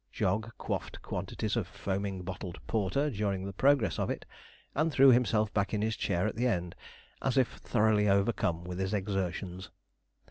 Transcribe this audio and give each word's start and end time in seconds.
Jog 0.11 0.51
quaffed 0.57 1.03
quantities 1.03 1.55
of 1.55 1.67
foaming 1.67 2.23
bottled 2.23 2.57
porter 2.65 3.11
during 3.11 3.45
the 3.45 3.53
progress 3.53 3.99
of 3.99 4.09
it, 4.09 4.25
and 4.73 4.91
threw 4.91 5.09
himself 5.09 5.53
back 5.53 5.75
in 5.75 5.83
his 5.83 5.95
chair 5.95 6.25
at 6.25 6.35
the 6.35 6.47
end, 6.47 6.73
as 7.21 7.37
if 7.37 7.57
thoroughly 7.57 8.09
overcome 8.09 8.63
with 8.63 8.79
his 8.79 8.95
exertions. 8.95 9.69